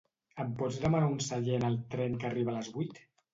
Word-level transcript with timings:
Em 0.43 0.53
pots 0.61 0.79
demanar 0.85 1.09
un 1.15 1.19
seient 1.25 1.67
al 1.69 1.77
tren 1.93 2.17
que 2.25 2.29
arriba 2.31 2.55
a 2.55 2.57
les 2.57 2.73
vuit? 2.81 3.01